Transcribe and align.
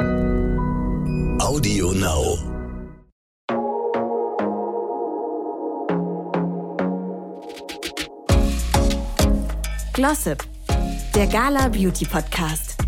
Audio 0.00 1.92
Now. 1.92 2.38
Glossip, 9.92 10.42
der 11.14 11.26
Gala 11.26 11.68
Beauty 11.68 12.06
Podcast. 12.06 12.78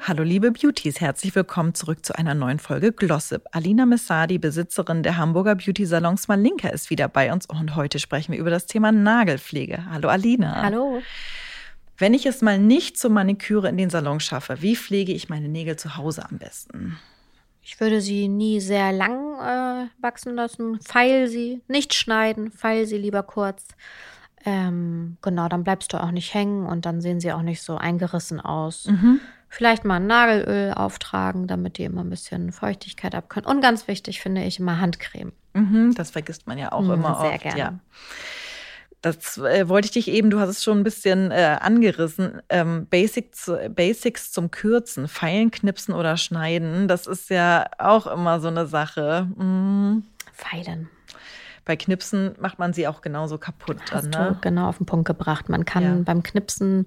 Hallo 0.00 0.22
liebe 0.22 0.50
Beauties, 0.50 1.02
herzlich 1.02 1.34
willkommen 1.34 1.74
zurück 1.74 2.06
zu 2.06 2.16
einer 2.16 2.34
neuen 2.34 2.58
Folge 2.58 2.92
Glossip. 2.92 3.42
Alina 3.52 3.84
Messadi, 3.84 4.38
Besitzerin 4.38 5.02
der 5.02 5.18
Hamburger 5.18 5.54
Beauty 5.54 5.84
Salons 5.84 6.28
Malinka, 6.28 6.70
ist 6.70 6.88
wieder 6.88 7.08
bei 7.08 7.30
uns 7.30 7.44
und 7.44 7.76
heute 7.76 7.98
sprechen 7.98 8.32
wir 8.32 8.38
über 8.38 8.48
das 8.48 8.64
Thema 8.64 8.90
Nagelpflege. 8.90 9.84
Hallo 9.90 10.08
Alina. 10.08 10.62
Hallo. 10.62 11.02
Wenn 11.98 12.14
ich 12.14 12.26
es 12.26 12.42
mal 12.42 12.58
nicht 12.58 12.96
zur 12.96 13.10
Maniküre 13.10 13.68
in 13.68 13.76
den 13.76 13.90
Salon 13.90 14.20
schaffe, 14.20 14.62
wie 14.62 14.76
pflege 14.76 15.12
ich 15.12 15.28
meine 15.28 15.48
Nägel 15.48 15.76
zu 15.76 15.96
Hause 15.96 16.24
am 16.28 16.38
besten? 16.38 16.96
Ich 17.62 17.80
würde 17.80 18.00
sie 18.00 18.28
nie 18.28 18.60
sehr 18.60 18.92
lang 18.92 19.34
äh, 19.40 19.88
wachsen 20.00 20.34
lassen. 20.34 20.80
Feil 20.80 21.28
sie, 21.28 21.60
nicht 21.68 21.92
schneiden, 21.94 22.50
feil 22.52 22.86
sie 22.86 22.96
lieber 22.96 23.22
kurz. 23.24 23.66
Ähm, 24.44 25.16
genau, 25.20 25.48
dann 25.48 25.64
bleibst 25.64 25.92
du 25.92 26.02
auch 26.02 26.12
nicht 26.12 26.32
hängen 26.32 26.64
und 26.66 26.86
dann 26.86 27.00
sehen 27.00 27.20
sie 27.20 27.32
auch 27.32 27.42
nicht 27.42 27.60
so 27.62 27.76
eingerissen 27.76 28.40
aus. 28.40 28.86
Mhm. 28.86 29.20
Vielleicht 29.50 29.84
mal 29.84 29.96
ein 29.96 30.06
Nagelöl 30.06 30.72
auftragen, 30.74 31.46
damit 31.46 31.78
die 31.78 31.84
immer 31.84 32.02
ein 32.04 32.10
bisschen 32.10 32.52
Feuchtigkeit 32.52 33.14
abkönnen. 33.14 33.50
Und 33.50 33.60
ganz 33.60 33.88
wichtig 33.88 34.20
finde 34.20 34.44
ich 34.44 34.60
immer 34.60 34.80
Handcreme. 34.80 35.32
Mhm, 35.54 35.94
das 35.94 36.10
vergisst 36.10 36.46
man 36.46 36.58
ja 36.58 36.70
auch 36.72 36.82
Mhm, 36.82 36.92
immer 36.92 37.14
sehr 37.20 37.32
oft. 37.32 37.42
gerne. 37.42 37.58
Ja. 37.58 37.78
Das 39.00 39.38
äh, 39.38 39.68
wollte 39.68 39.86
ich 39.86 39.92
dich 39.92 40.08
eben, 40.08 40.28
du 40.30 40.40
hast 40.40 40.48
es 40.48 40.64
schon 40.64 40.78
ein 40.78 40.84
bisschen 40.84 41.30
äh, 41.30 41.56
angerissen. 41.60 42.42
Ähm, 42.48 42.86
Basic 42.90 43.34
zu, 43.34 43.56
Basics 43.70 44.32
zum 44.32 44.50
Kürzen, 44.50 45.06
Pfeilen, 45.06 45.50
Knipsen 45.52 45.94
oder 45.94 46.16
Schneiden, 46.16 46.88
das 46.88 47.06
ist 47.06 47.30
ja 47.30 47.66
auch 47.78 48.06
immer 48.08 48.40
so 48.40 48.48
eine 48.48 48.66
Sache. 48.66 49.28
Mhm. 49.36 50.02
Feilen. 50.32 50.88
Bei 51.64 51.76
Knipsen 51.76 52.34
macht 52.40 52.58
man 52.58 52.72
sie 52.72 52.88
auch 52.88 53.02
genauso 53.02 53.36
kaputt. 53.38 53.76
Hast 53.92 54.04
Dann, 54.04 54.10
du 54.12 54.18
ne? 54.18 54.38
genau 54.40 54.68
auf 54.68 54.78
den 54.78 54.86
Punkt 54.86 55.06
gebracht. 55.06 55.48
Man 55.50 55.64
kann 55.66 55.82
Ja. 55.82 55.96
beim 56.02 56.22
Knipsen 56.22 56.86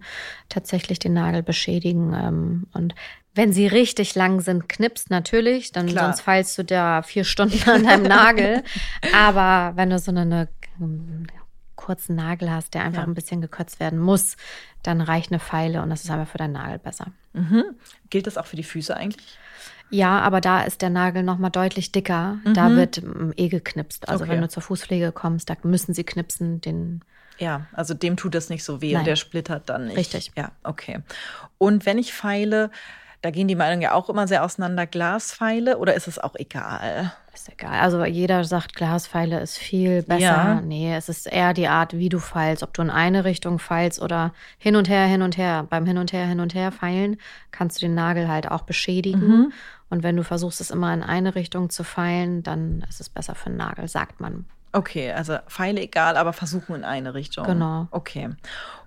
tatsächlich 0.50 0.98
den 1.00 1.14
Nagel 1.14 1.44
beschädigen. 1.44 2.14
Ähm, 2.14 2.68
und 2.74 2.96
wenn 3.36 3.54
sie 3.54 3.68
richtig 3.68 4.16
lang 4.16 4.42
sind, 4.42 4.68
knipst 4.68 5.10
natürlich, 5.12 5.72
dann 5.72 5.86
Klar. 5.86 6.06
sonst 6.06 6.22
feilst 6.22 6.58
du 6.58 6.64
da 6.66 7.04
vier 7.04 7.24
Stunden 7.26 7.70
an 7.70 7.84
deinem 7.84 8.04
Nagel. 8.04 8.64
Aber 9.16 9.78
wenn 9.78 9.92
du 9.92 10.00
so 10.00 10.10
eine, 10.12 10.22
eine 10.22 10.48
kurzen 11.82 12.16
Nagel 12.16 12.52
hast, 12.52 12.74
der 12.74 12.84
einfach 12.84 13.02
Ja. 13.02 13.08
ein 13.08 13.14
bisschen 13.16 13.42
gekürzt 13.42 13.80
werden 13.80 14.00
muss, 14.00 14.38
dann 14.84 15.02
reicht 15.02 15.32
eine 15.32 15.40
Feile 15.40 15.82
und 15.82 15.90
das 15.90 16.04
ist 16.04 16.12
einfach 16.12 16.32
für 16.32 16.38
deinen 16.38 16.54
Nagel 16.54 16.80
besser. 16.80 17.08
Mhm. 17.34 17.64
Gilt 18.10 18.28
das 18.28 18.38
auch 18.38 18.46
für 18.46 18.56
die 18.56 18.64
Füße 18.64 18.96
eigentlich? 18.96 19.38
Ja, 19.90 20.20
aber 20.20 20.40
da 20.42 20.62
ist 20.64 20.82
der 20.82 20.90
Nagel 20.90 21.24
noch 21.24 21.38
mal 21.38 21.50
deutlich 21.50 21.92
dicker. 21.92 22.38
Da 22.54 22.70
Mhm. 22.70 22.76
wird 22.78 22.98
ähm, 23.00 23.34
eh 23.36 23.50
geknipst. 23.50 24.08
Also 24.08 24.24
Okay. 24.24 24.34
wenn 24.34 24.42
du 24.42 24.48
zur 24.50 24.64
Fußpflege 24.64 25.12
kommst, 25.12 25.50
da 25.50 25.56
müssen 25.64 25.94
sie 25.94 26.04
knipsen, 26.06 26.62
den 26.62 27.02
Ja, 27.38 27.66
also 27.74 27.94
dem 27.94 28.16
tut 28.18 28.36
es 28.36 28.50
nicht 28.50 28.64
so 28.64 28.82
weh 28.82 28.92
Nein. 28.94 29.00
und 29.00 29.06
der 29.08 29.16
splittert 29.16 29.68
dann 29.70 29.88
nicht. 29.88 29.98
Richtig. 29.98 30.32
Ja, 30.38 30.52
okay. 30.64 31.00
Und 31.58 31.86
wenn 31.86 31.98
ich 31.98 32.14
feile, 32.14 32.70
da 33.22 33.32
gehen 33.32 33.48
die 33.48 33.56
Meinungen 33.56 33.82
ja 33.82 33.94
auch 33.94 34.10
immer 34.10 34.28
sehr 34.28 34.44
auseinander, 34.46 34.86
Glasfeile 34.88 35.78
oder 35.78 35.94
ist 35.96 36.08
es 36.08 36.20
auch 36.20 36.36
egal? 36.36 37.12
Ist 37.34 37.50
egal. 37.50 37.80
Also 37.80 38.04
jeder 38.04 38.44
sagt, 38.44 38.76
Glaspfeile 38.76 39.40
ist 39.40 39.58
viel 39.58 40.04
besser. 40.04 40.20
Ja. 40.20 40.62
Nee, 40.62 40.94
es 40.96 41.08
ist 41.08 41.28
eher 41.28 41.54
die 41.54 41.68
Art, 41.68 41.94
wie 41.94 42.10
du 42.10 42.20
feilst. 42.20 42.62
Ob 42.62 42.74
du 42.74 42.82
in 42.82 42.90
eine 42.90 43.24
Richtung 43.24 43.58
feilst 43.58 44.02
oder 44.02 44.34
hin 44.58 44.76
und 44.76 44.90
her, 44.90 45.06
hin 45.06 45.22
und 45.22 45.38
her. 45.38 45.66
Beim 45.70 45.86
Hin 45.86 45.98
und 45.98 46.12
her, 46.12 46.26
hin 46.26 46.42
und 46.42 46.54
her 46.54 46.72
feilen 46.72 47.18
kannst 47.52 47.78
du 47.78 47.86
den 47.86 47.96
Nagel 47.96 48.28
halt 48.28 48.52
auch 48.52 48.64
beschädigen. 48.64 49.28
Mhm. 49.28 49.54
Und 49.90 50.04
wenn 50.04 50.18
du 50.18 50.24
versuchst, 50.24 50.60
es 50.62 50.72
immer 50.72 50.94
in 50.94 51.04
eine 51.04 51.36
Richtung 51.36 51.70
zu 51.70 51.84
feilen, 51.84 52.44
dann 52.44 52.86
ist 52.90 53.02
es 53.02 53.10
besser 53.10 53.36
für 53.36 53.50
den 53.50 53.58
Nagel, 53.58 53.88
sagt 53.88 54.20
man. 54.20 54.46
Okay, 54.74 55.12
also 55.12 55.38
Pfeile 55.48 55.82
egal, 55.82 56.18
aber 56.18 56.34
versuchen 56.34 56.76
in 56.76 56.84
eine 56.84 57.14
Richtung. 57.14 57.46
Genau. 57.46 57.88
Okay. 57.92 58.30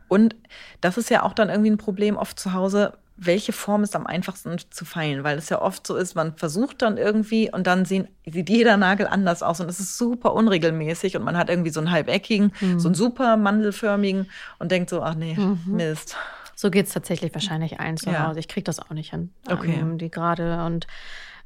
Und 0.09 0.37
das 0.81 0.97
ist 0.97 1.10
ja 1.10 1.22
auch 1.22 1.33
dann 1.33 1.49
irgendwie 1.49 1.71
ein 1.71 1.78
Problem 1.78 2.16
oft 2.16 2.38
zu 2.38 2.53
Hause. 2.53 2.94
Welche 3.16 3.52
Form 3.52 3.84
ist 3.84 3.94
am 3.94 4.06
einfachsten 4.06 4.56
zu 4.70 4.84
feilen? 4.84 5.22
Weil 5.22 5.38
es 5.38 5.48
ja 5.48 5.62
oft 5.62 5.86
so 5.86 5.94
ist, 5.94 6.14
man 6.16 6.36
versucht 6.36 6.82
dann 6.82 6.97
irgendwie 6.97 7.50
und 7.52 7.66
dann 7.66 7.84
sehen, 7.84 8.08
sieht 8.26 8.50
jeder 8.50 8.76
Nagel 8.76 9.06
anders 9.06 9.42
aus 9.42 9.60
und 9.60 9.69
es 9.69 9.78
ist 9.78 9.97
super 9.97 10.34
unregelmäßig 10.34 11.16
und 11.16 11.22
man 11.22 11.36
hat 11.36 11.48
irgendwie 11.48 11.70
so 11.70 11.78
einen 11.80 11.92
halbeckigen, 11.92 12.53
Mhm. 12.60 12.78
so 12.80 12.88
einen 12.88 12.94
super 12.97 13.36
mandelförmigen 13.36 14.28
und 14.58 14.72
denkt 14.72 14.91
so, 14.91 15.03
ach 15.03 15.14
nee, 15.14 15.38
Mist. 15.66 16.16
So 16.56 16.70
geht 16.70 16.86
es 16.86 16.92
tatsächlich 16.92 17.32
wahrscheinlich 17.34 17.78
allen 17.80 17.97
zu 17.97 18.10
Ja. 18.10 18.26
Hause. 18.28 18.41
Ich 18.41 18.48
kriege 18.48 18.64
das 18.64 18.80
auch 18.80 18.91
nicht 18.91 19.10
hin, 19.10 19.32
Okay. 19.50 19.78
ähm, 19.80 19.98
die 19.98 20.10
gerade 20.10 20.64
und 20.64 20.86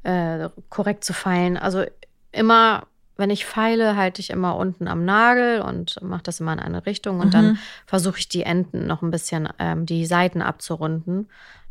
äh, 0.03 0.49
korrekt 0.69 1.03
zu 1.03 1.13
feilen. 1.13 1.57
Also 1.57 1.83
immer, 2.31 2.83
wenn 3.17 3.29
ich 3.31 3.45
feile, 3.45 3.95
halte 3.97 4.21
ich 4.21 4.29
immer 4.29 4.55
unten 4.55 4.87
am 4.87 5.03
Nagel 5.05 5.61
und 5.61 6.01
mache 6.01 6.23
das 6.23 6.39
immer 6.39 6.53
in 6.53 6.59
eine 6.59 6.85
Richtung 6.85 7.19
und 7.19 7.27
Mhm. 7.27 7.31
dann 7.31 7.59
versuche 7.85 8.17
ich 8.19 8.29
die 8.29 8.43
Enden 8.43 8.87
noch 8.87 9.01
ein 9.01 9.11
bisschen, 9.11 9.49
ähm, 9.59 9.85
die 9.85 10.05
Seiten 10.05 10.41
abzurunden. 10.41 11.27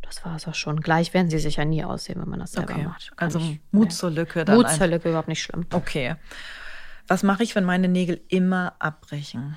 Das 0.08 0.24
war 0.24 0.36
es 0.36 0.48
auch 0.48 0.54
schon. 0.54 0.80
Gleich 0.80 1.12
werden 1.14 1.28
sie 1.30 1.38
sich 1.38 1.56
ja 1.56 1.64
nie 1.64 1.84
aussehen, 1.84 2.20
wenn 2.20 2.28
man 2.28 2.40
das 2.40 2.52
selber 2.52 2.72
Okay. 2.74 2.84
macht. 2.84 3.16
Kann 3.16 3.26
Also 3.26 3.38
ich- 3.38 3.60
Mut 3.72 3.92
zur 3.92 4.10
Lücke. 4.10 4.44
Dann 4.44 4.56
Mut 4.56 4.70
zur 4.70 4.86
Lücke 4.86 5.08
überhaupt 5.10 5.28
nicht 5.28 5.42
schlimm. 5.42 5.66
Okay. 5.72 6.16
Was 7.06 7.22
mache 7.22 7.42
ich, 7.42 7.54
wenn 7.54 7.64
meine 7.64 7.88
Nägel 7.88 8.20
immer 8.28 8.74
abbrechen? 8.78 9.56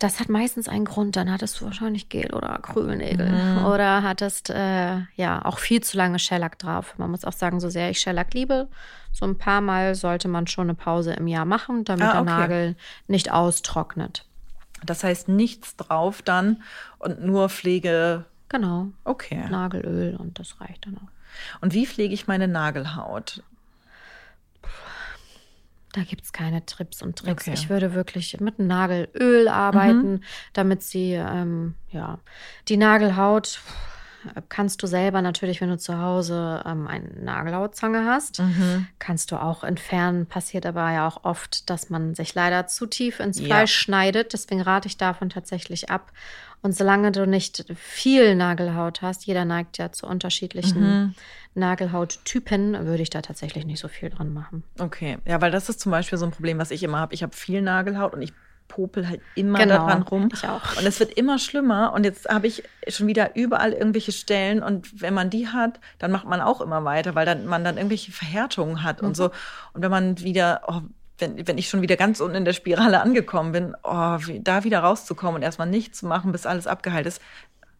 Das 0.00 0.18
hat 0.18 0.28
meistens 0.28 0.68
einen 0.68 0.84
Grund. 0.84 1.14
Dann 1.16 1.30
hattest 1.30 1.60
du 1.60 1.64
wahrscheinlich 1.66 2.08
Gel- 2.08 2.34
oder 2.34 2.50
Acrylnägel. 2.50 3.28
Mhm. 3.30 3.64
Oder 3.66 4.02
hattest 4.02 4.50
äh, 4.50 4.96
ja 5.14 5.44
auch 5.44 5.58
viel 5.58 5.82
zu 5.82 5.96
lange 5.96 6.18
Shellac 6.18 6.58
drauf. 6.58 6.94
Man 6.98 7.10
muss 7.12 7.24
auch 7.24 7.32
sagen, 7.32 7.60
so 7.60 7.68
sehr 7.70 7.90
ich 7.90 8.00
Shellac 8.00 8.34
liebe, 8.34 8.68
so 9.12 9.24
ein 9.24 9.38
paar 9.38 9.60
Mal 9.60 9.94
sollte 9.94 10.26
man 10.28 10.46
schon 10.48 10.64
eine 10.66 10.74
Pause 10.74 11.12
im 11.14 11.28
Jahr 11.28 11.44
machen, 11.44 11.84
damit 11.84 12.06
Ah, 12.08 12.12
der 12.12 12.20
okay. 12.22 12.30
Nagel 12.30 12.76
nicht 13.06 13.30
austrocknet. 13.32 14.26
Das 14.84 15.04
heißt 15.04 15.28
nichts 15.28 15.76
drauf 15.76 16.22
dann 16.22 16.62
und 16.98 17.24
nur 17.24 17.48
Pflege. 17.48 18.26
Genau. 18.54 18.92
Okay. 19.02 19.48
Nagelöl 19.50 20.14
und 20.14 20.38
das 20.38 20.60
reicht 20.60 20.86
dann 20.86 20.96
auch. 20.96 21.60
Und 21.60 21.74
wie 21.74 21.86
pflege 21.86 22.14
ich 22.14 22.28
meine 22.28 22.46
Nagelhaut? 22.46 23.42
Da 25.92 26.04
gibt 26.04 26.22
es 26.22 26.32
keine 26.32 26.64
Trips 26.64 27.02
und 27.02 27.18
Tricks. 27.18 27.48
Okay. 27.48 27.54
Ich 27.54 27.68
würde 27.68 27.94
wirklich 27.94 28.38
mit 28.38 28.60
Nagelöl 28.60 29.48
arbeiten, 29.48 30.20
damit 30.52 30.84
sie, 30.84 31.14
ähm, 31.14 31.74
ja, 31.90 32.20
die 32.68 32.76
Nagelhaut 32.76 33.58
äh, 33.58 33.93
kannst 34.48 34.82
du 34.82 34.86
selber 34.86 35.22
natürlich, 35.22 35.60
wenn 35.60 35.68
du 35.68 35.78
zu 35.78 35.98
Hause 35.98 36.62
ähm, 36.66 36.86
eine 36.86 37.08
Nagelhautzange 37.20 38.04
hast, 38.06 38.40
Mhm. 38.40 38.86
kannst 38.98 39.30
du 39.32 39.36
auch 39.36 39.64
entfernen. 39.64 40.26
Passiert 40.26 40.66
aber 40.66 40.90
ja 40.92 41.06
auch 41.06 41.24
oft, 41.24 41.68
dass 41.70 41.90
man 41.90 42.14
sich 42.14 42.34
leider 42.34 42.66
zu 42.66 42.86
tief 42.86 43.20
ins 43.20 43.38
Ja. 43.40 43.46
Fleisch 43.46 43.74
schneidet. 43.74 44.32
Deswegen 44.32 44.60
rate 44.60 44.88
ich 44.88 44.96
davon 44.96 45.30
tatsächlich 45.30 45.90
ab. 45.90 46.12
Und 46.62 46.74
solange 46.74 47.12
du 47.12 47.26
nicht 47.26 47.64
viel 47.76 48.34
Nagelhaut 48.36 49.02
hast, 49.02 49.26
jeder 49.26 49.44
neigt 49.44 49.76
ja 49.78 49.92
zu 49.92 50.06
unterschiedlichen 50.06 50.80
Mhm. 50.80 51.14
Nagelhauttypen, 51.54 52.86
würde 52.86 53.02
ich 53.02 53.10
da 53.10 53.22
tatsächlich 53.22 53.66
nicht 53.66 53.80
so 53.80 53.88
viel 53.88 54.10
dran 54.10 54.32
machen. 54.32 54.64
Okay. 54.78 55.18
Ja, 55.26 55.40
weil 55.40 55.50
das 55.50 55.68
ist 55.68 55.80
zum 55.80 55.92
Beispiel 55.92 56.18
so 56.18 56.24
ein 56.24 56.30
Problem, 56.30 56.58
was 56.58 56.70
ich 56.70 56.82
immer 56.82 56.98
habe. 56.98 57.14
Ich 57.14 57.22
habe 57.22 57.34
viel 57.36 57.60
Nagelhaut 57.62 58.14
und 58.14 58.22
ich 58.22 58.32
popel 58.68 59.08
halt 59.08 59.20
immer 59.34 59.58
Genau, 59.58 59.74
daran 59.76 60.02
rum. 60.02 60.28
ich 60.32 60.46
auch. 60.48 60.76
Und 60.78 60.86
es 60.86 60.98
wird 61.00 61.12
immer 61.12 61.38
schlimmer. 61.38 61.92
Und 61.92 62.04
jetzt 62.04 62.28
habe 62.28 62.46
ich 62.46 62.62
schon 62.88 63.06
wieder 63.06 63.36
überall 63.36 63.72
irgendwelche 63.72 64.12
Stellen. 64.12 64.62
Und 64.62 65.00
wenn 65.00 65.14
man 65.14 65.30
die 65.30 65.48
hat, 65.48 65.80
dann 65.98 66.10
macht 66.10 66.26
man 66.26 66.40
auch 66.40 66.60
immer 66.60 66.84
weiter, 66.84 67.14
weil 67.14 67.26
dann 67.26 67.46
man 67.46 67.62
dann 67.64 67.76
irgendwelche 67.76 68.12
Verhärtungen 68.12 68.82
hat 68.82 69.00
Mhm. 69.02 69.08
und 69.08 69.16
so. 69.16 69.30
Und 69.72 69.82
wenn 69.82 69.90
man 69.90 70.18
wieder, 70.20 70.62
oh, 70.66 70.80
wenn, 71.18 71.46
wenn 71.46 71.58
ich 71.58 71.68
schon 71.68 71.80
wieder 71.82 71.96
ganz 71.96 72.20
unten 72.20 72.36
in 72.36 72.44
der 72.44 72.54
Spirale 72.54 73.00
angekommen 73.00 73.52
bin, 73.52 73.76
oh, 73.84 74.16
wie, 74.26 74.40
da 74.40 74.64
wieder 74.64 74.80
rauszukommen 74.80 75.36
und 75.36 75.42
erstmal 75.42 75.68
nichts 75.68 76.00
zu 76.00 76.06
machen, 76.06 76.32
bis 76.32 76.44
alles 76.44 76.66
abgeheilt 76.66 77.06
ist, 77.06 77.22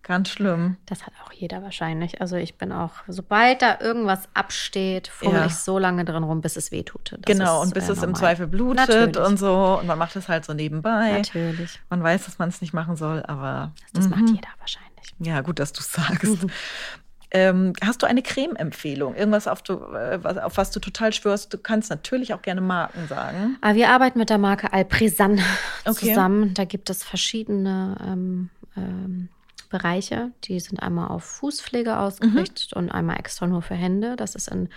ganz 0.05 0.29
schlimm. 0.29 0.77
Das 0.87 1.05
hat 1.07 1.13
auch 1.25 1.33
jeder 1.33 1.63
wahrscheinlich. 1.63 2.21
Also 2.21 2.37
ich 2.37 2.57
bin 2.57 2.71
auch, 2.73 2.93
sobald 3.09 3.63
da 3.63 3.79
irgendwas 3.81 4.29
absteht, 4.35 5.09
fummel 5.09 5.41
Ja. 5.41 5.47
ich 5.47 5.57
so 5.57 5.79
lange 5.79 6.05
drin 6.05 6.23
rum, 6.23 6.41
bis 6.41 6.57
es 6.57 6.71
wehtut. 6.71 7.13
Das 7.13 7.21
genau, 7.25 7.61
und 7.63 7.75
bis 7.75 7.89
äh, 7.89 7.93
es 7.93 7.99
im 7.99 8.11
normal. 8.11 8.21
Zweifel 8.21 8.47
blutet 8.47 8.89
Natürlich. 8.89 9.17
und 9.19 9.39
so. 9.39 9.79
Und 9.81 9.87
man 9.87 9.99
macht 9.99 10.15
es 10.17 10.29
halt 10.29 10.45
so 10.45 10.55
nebenbei. 10.55 11.13
Natürlich. 11.19 11.81
Man 11.91 12.03
weiß, 12.03 12.27
dass 12.27 12.39
man 12.39 12.49
es 12.51 12.61
nicht 12.61 12.73
machen 12.73 12.97
soll, 12.97 13.23
aber 13.27 13.73
Das 13.93 14.09
macht 14.09 14.21
mhm. 14.23 14.35
jeder 14.37 14.49
wahrscheinlich. 14.61 15.15
ja, 15.19 15.41
gut, 15.41 15.59
dass 15.59 15.73
du 15.73 15.83
sagst. 15.83 16.47
ähm, 17.31 17.73
hast 17.83 18.03
du 18.03 18.07
eine 18.07 18.23
Creme-Empfehlung? 18.23 19.17
Irgendwas, 19.17 19.49
auf, 19.49 19.63
du, 19.63 19.75
äh, 19.95 20.23
was, 20.23 20.39
auf 20.39 20.57
was 20.57 20.71
du 20.71 20.79
total 20.81 21.13
schwörst? 21.13 21.53
Du 21.53 21.59
kannst 21.59 21.91
natürlich 21.91 22.33
auch 22.33 22.43
gerne 22.43 22.61
Marken 22.61 23.09
sagen. 23.09 23.57
Aber 23.61 23.75
wir 23.75 23.89
arbeiten 23.89 24.19
mit 24.21 24.31
der 24.31 24.39
Marke 24.39 24.73
Alpresan 24.73 25.41
Okay. 25.85 26.09
zusammen. 26.11 26.55
Da 26.55 26.65
gibt 26.65 26.91
es 26.91 27.03
verschiedene 27.03 27.97
ähm, 28.07 28.51
ähm, 28.77 29.29
Bereiche. 29.79 30.31
Die 30.45 30.61
sind 30.61 30.81
einmal 30.83 31.09
auf 31.09 31.25
Fußpflege 31.25 31.99
ausgerichtet 31.99 32.71
Mhm. 32.75 32.79
und 32.79 32.91
einmal 32.93 33.19
extra 33.19 33.47
nur 33.49 33.61
für 33.63 33.75
Hände. 33.75 34.15
Das 34.17 34.35
ist 34.37 34.49
in 34.49 34.69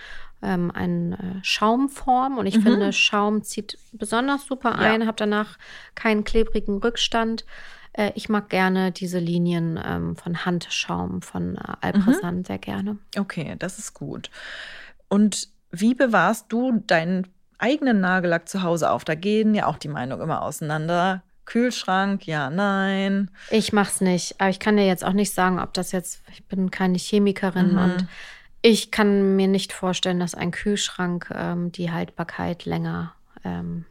ähm, 0.42 0.70
eine 0.72 1.14
äh, 1.18 1.44
Schaumform 1.44 2.38
und 2.38 2.46
ich 2.46 2.56
Mhm. 2.58 2.62
finde, 2.62 2.92
Schaum 2.92 3.42
zieht 3.42 3.78
besonders 3.92 4.44
super 4.46 4.70
Ja. 4.70 4.92
ein, 4.92 5.06
habe 5.06 5.16
danach 5.16 5.58
keinen 5.94 6.24
klebrigen 6.24 6.78
Rückstand. 6.78 7.44
Äh, 7.92 8.12
ich 8.16 8.28
mag 8.28 8.48
gerne 8.48 8.90
diese 8.92 9.18
Linien 9.20 9.80
ähm, 9.84 10.16
von 10.16 10.44
Handschaum, 10.44 11.22
von 11.22 11.56
äh, 11.56 11.60
Alpressant 11.80 12.46
sehr 12.48 12.58
gerne. 12.58 12.98
Okay, 13.16 13.54
das 13.58 13.78
ist 13.78 13.94
gut. 13.94 14.30
Und 15.08 15.48
wie 15.70 15.94
bewahrst 15.94 16.46
du 16.52 16.82
deinen 16.86 17.26
eigenen 17.58 18.00
Nagellack 18.00 18.48
zu 18.48 18.62
Hause 18.62 18.90
auf? 18.90 19.04
Da 19.04 19.14
gehen 19.14 19.54
ja 19.54 19.66
auch 19.66 19.78
die 19.78 19.88
Meinungen 19.88 20.22
immer 20.22 20.42
auseinander. 20.42 21.22
Kühlschrank, 21.48 22.26
ja, 22.26 22.50
nein. 22.50 23.30
Ich 23.50 23.72
mach's 23.72 24.00
nicht, 24.00 24.36
aber 24.38 24.50
ich 24.50 24.60
kann 24.60 24.76
dir 24.76 24.86
jetzt 24.86 25.04
auch 25.04 25.12
nicht 25.14 25.32
sagen, 25.34 25.58
ob 25.58 25.72
das 25.74 25.92
jetzt, 25.92 26.22
ich 26.30 26.44
bin 26.44 26.70
keine 26.70 26.98
Chemikerin 26.98 27.72
Mhm. 27.72 27.78
und 27.78 28.06
ich 28.62 28.90
kann 28.90 29.34
mir 29.36 29.48
nicht 29.48 29.72
vorstellen, 29.72 30.20
dass 30.20 30.34
ein 30.34 30.50
Kühlschrank 30.50 31.30
ähm, 31.34 31.72
die 31.72 31.90
Haltbarkeit 31.90 32.64
länger, 32.64 33.14
ähm, 33.44 33.84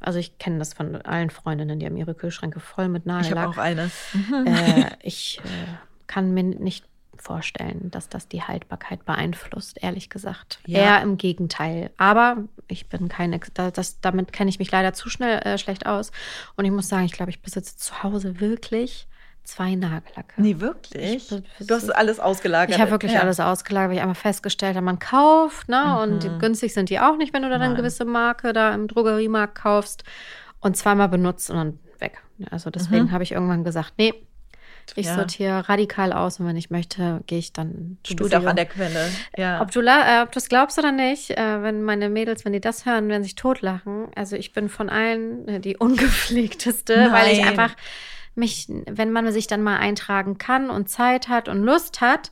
also 0.00 0.18
ich 0.18 0.38
kenne 0.38 0.58
das 0.58 0.74
von 0.74 0.96
allen 1.02 1.30
Freundinnen, 1.30 1.78
die 1.78 1.86
haben 1.86 1.96
ihre 1.96 2.14
Kühlschränke 2.14 2.60
voll 2.60 2.88
mit 2.88 3.04
Ich 3.06 3.12
habe 3.12 3.22
Nagellack. 3.34 3.48
auch 3.48 3.58
eine. 3.58 3.90
äh, 4.46 4.90
ich 5.02 5.40
äh, 5.44 5.68
kann 6.06 6.34
mir 6.34 6.42
nicht 6.42 6.84
vorstellen, 7.22 7.90
dass 7.90 8.08
das 8.08 8.28
die 8.28 8.42
Haltbarkeit 8.42 9.04
beeinflusst, 9.04 9.78
ehrlich 9.82 10.10
gesagt. 10.10 10.60
Ja. 10.66 10.78
Eher 10.80 11.02
im 11.02 11.16
Gegenteil. 11.16 11.90
Aber 11.96 12.38
ich 12.68 12.88
bin 12.88 13.08
keine, 13.08 13.40
da- 13.54 13.70
das, 13.70 14.00
damit 14.00 14.32
kenne 14.32 14.50
ich 14.50 14.58
mich 14.58 14.70
leider 14.70 14.92
zu 14.92 15.08
schnell 15.10 15.38
äh, 15.40 15.58
schlecht 15.58 15.86
aus. 15.86 16.10
Und 16.56 16.64
ich 16.64 16.70
muss 16.70 16.88
sagen, 16.88 17.04
ich 17.04 17.12
glaube, 17.12 17.30
ich 17.30 17.42
besitze 17.42 17.76
zu 17.76 18.02
Hause 18.02 18.40
wirklich 18.40 19.06
zwei 19.44 19.76
Nagellacke. 19.76 20.40
Nee, 20.42 20.58
wirklich? 20.58 21.30
Ich- 21.32 21.66
Du 21.66 21.74
hast 21.74 21.88
alles 21.94 22.18
ausgelagert. 22.18 22.74
Ich 22.74 22.80
habe 22.80 22.90
wirklich 22.90 23.12
ja. 23.12 23.20
alles 23.20 23.38
ausgelagert, 23.38 23.90
weil 23.90 23.96
ich 23.96 24.02
einmal 24.02 24.16
festgestellt 24.16 24.74
habe, 24.76 24.84
man 24.84 24.98
kauft, 24.98 25.68
ne? 25.68 26.00
Und 26.02 26.24
Mhm. 26.24 26.38
günstig 26.40 26.74
sind 26.74 26.90
die 26.90 26.98
auch 26.98 27.16
nicht, 27.16 27.32
wenn 27.32 27.42
du 27.42 27.48
dann 27.50 27.62
eine 27.62 27.74
gewisse 27.76 28.04
Marke 28.04 28.52
da 28.52 28.74
im 28.74 28.88
Drogeriemarkt 28.88 29.54
kaufst 29.54 30.02
und 30.60 30.76
zweimal 30.76 31.08
benutzt 31.08 31.48
und 31.50 31.56
dann 31.56 31.78
weg. 32.00 32.20
Also 32.50 32.70
deswegen 32.70 33.04
Mhm. 33.04 33.10
habe 33.12 33.22
ich 33.22 33.32
irgendwann 33.32 33.62
gesagt, 33.62 33.92
nee, 33.98 34.12
ich 34.94 35.06
Ja. 35.06 35.14
sortiere 35.16 35.68
radikal 35.68 36.12
aus 36.12 36.38
und 36.38 36.46
wenn 36.46 36.56
ich 36.56 36.70
möchte, 36.70 37.22
gehe 37.26 37.38
ich 37.38 37.52
dann 37.52 37.98
Du 38.08 38.14
bist 38.16 38.34
auch 38.34 38.44
an 38.44 38.56
der 38.56 38.66
Quelle. 38.66 39.08
Ja. 39.36 39.60
ob 39.60 39.70
du 39.70 39.80
äh, 39.80 40.22
ob 40.22 40.32
du 40.32 40.38
es 40.38 40.48
glaubst 40.48 40.78
oder 40.78 40.92
nicht, 40.92 41.30
äh, 41.30 41.62
wenn 41.62 41.82
meine 41.82 42.08
Mädels, 42.08 42.44
wenn 42.44 42.52
die 42.52 42.60
das 42.60 42.86
hören, 42.86 43.08
werden 43.08 43.22
sich 43.22 43.34
totlachen. 43.34 44.08
Also 44.14 44.36
ich 44.36 44.52
bin 44.52 44.68
von 44.68 44.88
allen 44.88 45.48
äh, 45.48 45.60
die 45.60 45.76
ungepflegteste, 45.78 47.08
weil 47.10 47.32
ich 47.32 47.40
Nein. 47.40 47.48
einfach 47.48 47.74
mich, 48.34 48.66
wenn 48.68 49.12
man 49.12 49.30
sich 49.32 49.46
dann 49.46 49.62
mal 49.62 49.78
eintragen 49.78 50.38
kann 50.38 50.70
und 50.70 50.88
Zeit 50.88 51.28
hat 51.28 51.48
und 51.48 51.62
Lust 51.62 52.00
hat, 52.00 52.30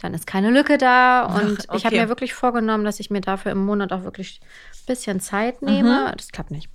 dann 0.00 0.12
ist 0.12 0.26
keine 0.26 0.50
Lücke 0.50 0.76
da. 0.78 1.22
Und 1.24 1.66
Ach, 1.68 1.76
ich 1.76 1.84
habe 1.84 1.94
okay. 1.94 2.00
mir 2.02 2.08
wirklich 2.08 2.34
vorgenommen, 2.34 2.84
dass 2.84 3.00
ich 3.00 3.10
mir 3.10 3.20
dafür 3.20 3.52
im 3.52 3.64
Monat 3.64 3.92
auch 3.92 4.02
wirklich 4.02 4.40
ein 4.42 4.86
bisschen 4.86 5.20
Zeit 5.20 5.62
nehme. 5.62 6.12
Das 6.16 6.30
klappt 6.32 6.50
nicht. 6.50 6.68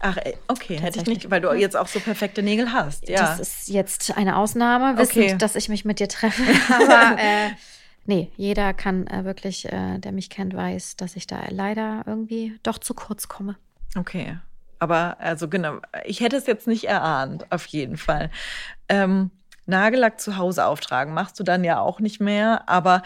Ach, 0.00 0.16
ey, 0.16 0.36
okay, 0.46 0.78
hätte 0.78 1.00
ich 1.00 1.06
nicht, 1.06 1.30
weil 1.30 1.40
du 1.40 1.52
jetzt 1.52 1.76
auch 1.76 1.88
so 1.88 1.98
perfekte 2.00 2.42
Nägel 2.42 2.72
hast. 2.72 3.08
Ja. 3.08 3.20
Das 3.20 3.40
ist 3.40 3.68
jetzt 3.68 4.16
eine 4.16 4.36
Ausnahme, 4.36 4.96
wissend, 4.98 5.24
Okay. 5.26 5.36
dass 5.38 5.56
ich 5.56 5.68
mich 5.68 5.84
mit 5.84 5.98
dir 6.00 6.08
treffe. 6.08 6.42
Aber 6.72 7.20
äh, 7.20 7.50
nee, 8.06 8.30
jeder 8.36 8.74
kann 8.74 9.06
äh, 9.08 9.24
wirklich, 9.24 9.70
äh, 9.72 9.98
der 9.98 10.12
mich 10.12 10.30
kennt, 10.30 10.54
weiß, 10.54 10.96
dass 10.96 11.16
ich 11.16 11.26
da 11.26 11.40
leider 11.50 12.02
irgendwie 12.06 12.58
doch 12.62 12.78
zu 12.78 12.94
kurz 12.94 13.28
komme. 13.28 13.56
Okay. 13.96 14.38
Aber 14.78 15.16
also 15.18 15.48
genau, 15.48 15.78
ich 16.04 16.20
hätte 16.20 16.36
es 16.36 16.46
jetzt 16.46 16.68
nicht 16.68 16.84
erahnt, 16.84 17.50
auf 17.50 17.66
jeden 17.66 17.96
Fall. 17.96 18.30
Ähm, 18.88 19.32
Nagellack 19.66 20.20
zu 20.20 20.36
Hause 20.36 20.64
auftragen 20.66 21.12
machst 21.12 21.38
du 21.40 21.44
dann 21.44 21.64
ja 21.64 21.80
auch 21.80 21.98
nicht 22.00 22.20
mehr, 22.20 22.68
aber 22.68 23.02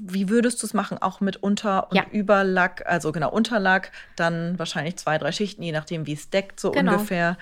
wie 0.00 0.28
würdest 0.28 0.62
du 0.62 0.66
es 0.66 0.74
machen? 0.74 0.98
Auch 0.98 1.20
mit 1.20 1.36
Unter- 1.36 1.90
und 1.90 1.96
Ja. 1.96 2.04
Überlack, 2.10 2.84
also 2.86 3.12
genau, 3.12 3.30
Unterlack, 3.30 3.90
dann 4.16 4.58
wahrscheinlich 4.58 4.96
zwei, 4.96 5.18
drei 5.18 5.32
Schichten, 5.32 5.62
je 5.62 5.72
nachdem, 5.72 6.06
wie 6.06 6.12
es 6.14 6.30
deckt, 6.30 6.60
so 6.60 6.70
Genau. 6.72 6.92
ungefähr. 6.92 7.36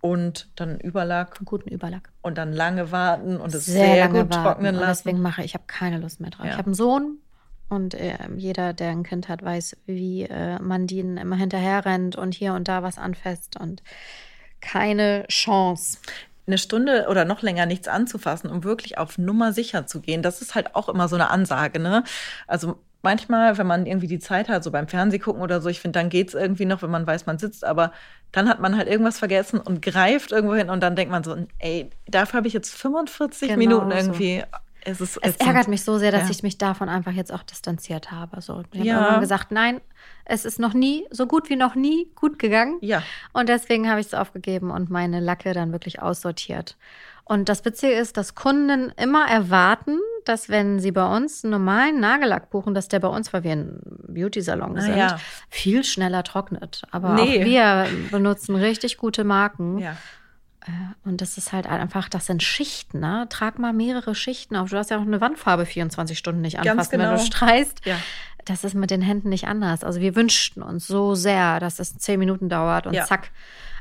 Und 0.00 0.48
dann 0.56 0.78
Überlack 0.78 1.38
Einen 1.38 1.44
guten 1.46 1.70
Überlack. 1.70 2.10
und 2.22 2.38
dann 2.38 2.52
lange 2.52 2.92
warten 2.92 3.36
und 3.38 3.52
es 3.52 3.66
sehr, 3.66 4.08
gut 4.08 4.30
trocknen 4.32 4.76
Und 4.76 4.80
lassen. 4.80 5.02
deswegen 5.04 5.20
mache 5.22 5.40
ich, 5.40 5.46
ich 5.46 5.54
habe 5.54 5.64
keine 5.66 5.98
Lust 5.98 6.20
mehr 6.20 6.30
drauf. 6.30 6.46
Ja. 6.46 6.52
Ich 6.52 6.58
habe 6.58 6.66
einen 6.66 6.74
Sohn 6.74 7.18
und 7.68 7.94
äh, 7.94 8.16
jeder, 8.36 8.74
der 8.74 8.90
ein 8.90 9.02
Kind 9.02 9.28
hat, 9.28 9.42
weiß, 9.42 9.76
wie 9.86 10.22
äh, 10.22 10.60
man 10.60 10.86
denen 10.86 11.16
immer 11.16 11.34
hinterher 11.34 11.84
rennt 11.84 12.14
und 12.14 12.32
hier 12.34 12.54
und 12.54 12.68
da 12.68 12.84
was 12.84 12.96
anfasst 12.96 13.58
und 13.58 13.82
keine 14.60 15.26
Chance. 15.28 15.98
Eine 16.48 16.58
Stunde 16.58 17.06
oder 17.08 17.24
noch 17.24 17.42
länger 17.42 17.66
nichts 17.66 17.86
anzufassen, 17.86 18.50
um 18.50 18.64
wirklich 18.64 18.98
auf 18.98 19.18
Nummer 19.18 19.52
sicher 19.52 19.86
zu 19.86 20.00
gehen. 20.00 20.22
Das 20.22 20.42
ist 20.42 20.54
halt 20.54 20.74
auch 20.74 20.88
immer 20.88 21.06
so 21.06 21.14
eine 21.14 21.30
Ansage, 21.30 21.78
ne? 21.78 22.02
Also 22.48 22.80
manchmal, 23.02 23.56
wenn 23.58 23.66
man 23.66 23.86
irgendwie 23.86 24.08
die 24.08 24.18
Zeit 24.18 24.48
hat, 24.48 24.64
so 24.64 24.70
beim 24.70 24.88
Fernseh 24.88 25.18
gucken 25.18 25.42
oder 25.42 25.60
so, 25.60 25.68
ich 25.68 25.80
finde, 25.80 25.98
dann 25.98 26.08
geht's 26.08 26.34
irgendwie 26.34 26.64
noch, 26.64 26.82
wenn 26.82 26.90
man 26.90 27.06
weiß, 27.06 27.26
man 27.26 27.38
sitzt, 27.38 27.64
aber 27.64 27.92
dann 28.32 28.48
hat 28.48 28.60
man 28.60 28.76
halt 28.76 28.88
irgendwas 28.88 29.18
vergessen 29.18 29.60
und 29.60 29.80
greift 29.82 30.32
irgendwo 30.32 30.54
hin 30.54 30.68
und 30.70 30.82
dann 30.82 30.96
denkt 30.96 31.12
man 31.12 31.22
so, 31.22 31.36
ey, 31.58 31.90
dafür 32.06 32.38
habe 32.38 32.48
ich 32.48 32.54
jetzt 32.54 32.74
45 32.74 33.48
Genau 33.48 33.58
Minuten 33.58 33.90
so. 33.90 34.52
Es, 34.88 35.00
ist 35.00 35.18
Es 35.22 35.36
ärgert 35.36 35.68
mich 35.68 35.82
so 35.84 35.98
sehr, 35.98 36.10
dass 36.12 36.24
Ja. 36.24 36.30
ich 36.30 36.42
mich 36.42 36.58
davon 36.58 36.88
einfach 36.88 37.12
jetzt 37.12 37.32
auch 37.32 37.42
distanziert 37.42 38.10
habe. 38.10 38.40
So, 38.40 38.62
ich 38.72 38.78
habe 38.78 38.88
Ja. 38.88 38.96
irgendwann 39.00 39.20
gesagt, 39.20 39.50
nein, 39.52 39.80
es 40.24 40.44
ist 40.44 40.58
noch 40.58 40.74
nie, 40.74 41.06
so 41.10 41.26
gut 41.26 41.48
wie 41.50 41.56
noch 41.56 41.74
nie 41.74 42.10
gut 42.14 42.38
gegangen. 42.38 42.78
Ja, 42.80 43.02
Und 43.32 43.48
deswegen 43.48 43.88
habe 43.90 44.00
ich 44.00 44.06
es 44.06 44.14
aufgegeben 44.14 44.70
und 44.70 44.90
meine 44.90 45.20
Lacke 45.20 45.52
dann 45.52 45.72
wirklich 45.72 46.00
aussortiert. 46.02 46.76
Und 47.24 47.50
das 47.50 47.62
Witzige 47.66 47.92
ist, 47.92 48.16
dass 48.16 48.34
Kunden 48.34 48.90
immer 48.96 49.28
erwarten, 49.28 49.98
dass 50.24 50.48
wenn 50.48 50.80
sie 50.80 50.92
bei 50.92 51.14
uns 51.14 51.44
einen 51.44 51.50
normalen 51.50 52.00
Nagellack 52.00 52.48
buchen, 52.48 52.72
dass 52.72 52.88
der 52.88 53.00
bei 53.00 53.08
uns, 53.08 53.34
weil 53.34 53.44
wir 53.44 53.52
ein 53.52 53.80
Beauty-Salon 54.08 54.72
Na 54.74 54.80
sind, 54.80 54.96
ja. 54.96 55.18
viel 55.50 55.84
schneller 55.84 56.22
trocknet. 56.24 56.82
Aber 56.90 57.12
Nee. 57.14 57.42
auch 57.42 57.44
wir 57.44 57.86
benutzen 58.10 58.56
richtig 58.56 58.96
gute 58.96 59.24
Marken. 59.24 59.78
ja. 59.78 59.96
Und 61.04 61.20
das 61.20 61.38
ist 61.38 61.52
halt 61.52 61.66
einfach, 61.66 62.08
das 62.08 62.26
sind 62.26 62.42
Schichten, 62.42 63.00
ne? 63.00 63.26
Trag 63.30 63.58
mal 63.58 63.72
mehrere 63.72 64.14
Schichten 64.14 64.56
auf. 64.56 64.70
Du 64.70 64.76
hast 64.76 64.90
ja 64.90 64.98
auch 64.98 65.02
eine 65.02 65.20
Wandfarbe 65.20 65.66
24 65.66 66.18
Stunden 66.18 66.40
nicht 66.40 66.58
anfassen, 66.58 66.92
wenn 66.92 67.00
genau. 67.00 67.16
du 67.16 67.24
streichst. 67.24 67.84
Ja. 67.86 67.96
Das 68.44 68.64
ist 68.64 68.74
mit 68.74 68.90
den 68.90 69.02
Händen 69.02 69.28
nicht 69.28 69.46
anders. 69.46 69.84
Also 69.84 70.00
wir 70.00 70.16
wünschten 70.16 70.62
uns 70.62 70.86
so 70.86 71.14
sehr, 71.14 71.60
dass 71.60 71.78
es 71.78 71.96
zehn 71.98 72.18
Minuten 72.18 72.48
dauert 72.48 72.86
und 72.86 72.94
Ja. 72.94 73.04
zack. 73.04 73.30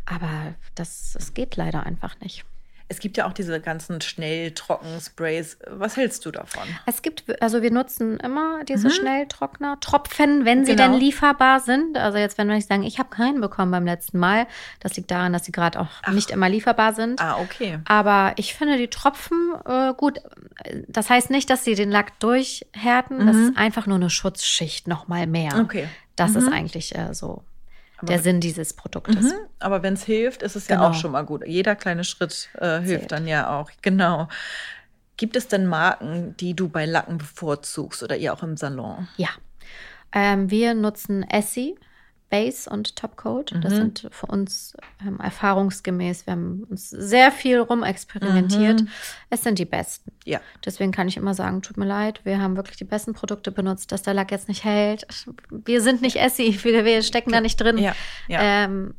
Aber 0.06 0.56
das, 0.76 1.12
das 1.14 1.34
geht 1.34 1.56
leider 1.56 1.86
einfach 1.86 2.20
nicht. 2.22 2.46
Es 2.90 3.00
gibt 3.00 3.18
ja 3.18 3.28
auch 3.28 3.34
diese 3.34 3.60
ganzen 3.60 4.00
Schnelltrockensprays. 4.02 5.58
Was 5.70 5.98
hältst 5.98 6.26
du 6.26 6.32
davon? 6.32 6.64
Es 6.86 7.02
gibt, 7.02 7.42
also 7.42 7.62
wir 7.62 7.72
nutzen 7.72 8.18
immer 8.20 8.64
diese 8.64 8.90
Schnelltrockner, 8.90 9.80
Tropfen, 9.80 10.46
wenn 10.46 10.66
sie 10.66 10.74
Mhm. 10.74 10.78
Genau. 10.78 10.92
denn 10.92 11.00
lieferbar 11.00 11.60
sind. 11.60 11.98
Also 11.98 12.18
jetzt, 12.18 12.38
wenn 12.38 12.48
wir 12.48 12.56
nicht 12.56 12.68
sagen, 12.68 12.84
ich 12.84 13.00
habe 13.00 13.10
keinen 13.10 13.42
bekommen 13.42 13.72
beim 13.72 13.86
letzten 13.86 14.20
Mal. 14.20 14.48
Das 14.80 14.96
liegt 14.96 15.12
daran, 15.12 15.34
dass 15.34 15.46
sie 15.46 15.52
gerade 15.52 15.80
auch 15.80 15.88
Ach. 16.04 16.14
nicht 16.14 16.32
immer 16.32 16.50
lieferbar 16.50 16.94
sind. 16.94 17.20
Ah, 17.22 17.38
okay. 17.40 17.80
Aber 17.86 18.34
ich 18.38 18.54
finde 18.54 18.78
die 18.78 18.88
Tropfen 18.90 19.54
äh, 19.66 19.94
gut. 19.94 20.20
Das 20.88 21.10
heißt 21.10 21.30
nicht, 21.30 21.50
dass 21.50 21.64
sie 21.64 21.76
den 21.76 21.92
Lack 21.92 22.20
durchhärten. 22.20 23.26
Das 23.28 23.36
ist 23.36 23.58
einfach 23.58 23.86
nur 23.88 23.98
eine 23.98 24.10
Schutzschicht 24.10 24.88
noch 24.88 25.08
mal 25.08 25.28
mehr. 25.28 25.56
Mhm. 25.56 25.62
Okay. 25.62 25.88
Das 26.16 26.36
ist 26.36 26.52
eigentlich 26.52 26.96
äh, 26.96 27.14
so 27.14 27.44
der 28.02 28.20
Sinn 28.20 28.40
dieses 28.40 28.74
Produktes. 28.74 29.24
Mhm. 29.26 29.34
Aber 29.60 29.82
wenn 29.84 29.94
es 29.96 30.04
hilft, 30.04 30.44
ist 30.44 30.56
es 30.56 30.68
ja 30.68 30.76
Genau. 30.78 30.90
auch 30.90 30.94
schon 30.94 31.12
mal 31.12 31.24
gut. 31.26 31.44
Jeder 31.46 31.76
kleine 31.76 32.04
Schritt 32.04 32.50
äh, 32.60 32.80
hilft 32.80 32.88
Zählt. 33.02 33.12
dann 33.12 33.28
ja 33.28 33.50
auch. 33.60 33.72
Genau. 33.82 34.28
Gibt 35.18 35.36
es 35.36 35.48
denn 35.48 35.66
Marken, 35.66 36.36
die 36.38 36.54
du 36.54 36.70
bei 36.70 36.86
Lacken 36.86 37.18
bevorzugst 37.18 38.04
oder 38.04 38.16
ihr 38.18 38.34
auch 38.34 38.44
im 38.44 38.56
Salon? 38.56 39.08
Ja. 39.18 39.30
Ähm, 40.14 40.52
wir 40.52 40.74
nutzen 40.76 41.24
Essie, 41.30 41.76
Base 42.30 42.70
und 42.70 42.96
Topcoat. 42.96 43.54
Das 43.62 43.72
Mhm. 43.74 43.78
sind 43.78 44.08
für 44.12 44.26
uns 44.26 44.76
ähm, 45.06 45.20
erfahrungsgemäß, 45.20 46.26
wir 46.28 46.34
haben 46.34 46.66
uns 46.70 46.90
sehr 46.90 47.32
viel 47.32 47.60
rumexperimentiert. 47.60 48.82
Mhm. 48.82 48.88
Es 49.30 49.44
sind 49.44 49.60
die 49.60 49.66
besten. 49.66 50.12
Ja. 50.26 50.40
Deswegen 50.66 50.92
kann 50.92 51.08
ich 51.08 51.18
immer 51.18 51.34
sagen, 51.34 51.62
tut 51.62 51.78
mir 51.78 51.86
leid, 51.86 52.22
wir 52.24 52.42
haben 52.42 52.56
wirklich 52.58 52.78
die 52.78 52.84
besten 52.84 53.14
Produkte 53.14 53.52
benutzt, 53.52 53.92
dass 53.92 54.02
der 54.02 54.14
Lack 54.14 54.32
jetzt 54.32 54.48
nicht 54.50 54.64
hält. 54.64 55.08
Wir 55.50 55.82
sind 55.82 56.02
nicht 56.02 56.18
Essie, 56.18 56.58
wir, 56.64 56.84
wir 56.86 57.02
stecken 57.02 57.32
da 57.32 57.40
nicht 57.42 57.58
drin. 57.62 57.78
Ja, 57.78 57.96
ja. 58.28 58.40
Ähm, 58.42 58.94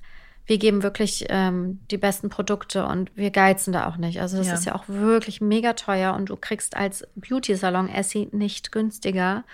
wir 0.47 0.56
geben 0.56 0.82
wirklich 0.82 1.26
ähm, 1.28 1.78
die 1.90 1.99
besten 1.99 2.30
Produkte 2.30 2.87
und 2.87 3.14
wir 3.14 3.30
geizen 3.30 3.70
da 3.75 3.87
auch 3.87 3.99
nicht. 3.99 4.18
Also 4.23 4.38
das 4.38 4.47
Ja. 4.47 4.54
ist 4.54 4.64
ja 4.64 4.75
auch 4.75 4.85
wirklich 4.88 5.42
mega 5.42 5.75
teuer 5.75 6.14
und 6.14 6.30
du 6.30 6.37
kriegst 6.37 6.75
als 6.75 7.06
Beauty-Salon 7.16 7.90
Essie 7.90 8.30
nicht 8.32 8.73
günstiger 8.73 9.44